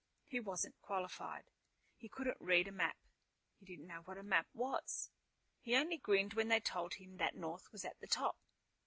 [0.25, 1.51] He wasn't qualified.
[1.95, 2.97] He couldn't read a map.
[3.59, 5.11] He didn't know what a map was.
[5.59, 8.35] He only grinned when they told him that North was at the top.